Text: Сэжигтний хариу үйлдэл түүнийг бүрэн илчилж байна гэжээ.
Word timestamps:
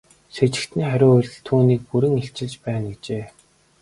Сэжигтний 0.35 0.87
хариу 0.89 1.09
үйлдэл 1.15 1.41
түүнийг 1.47 1.81
бүрэн 1.89 2.13
илчилж 2.21 2.53
байна 2.65 2.87
гэжээ. 2.93 3.25